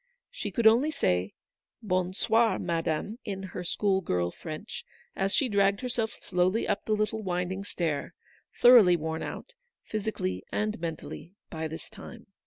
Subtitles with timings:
[0.31, 1.31] She could only say, (i
[1.83, 4.83] Bon soir, madame," in her school girl French,
[5.15, 8.15] as she dragged herself slowly up the little winding stair,
[8.59, 9.53] thoroughly worn out,
[9.85, 12.25] physically and mentally, by this time.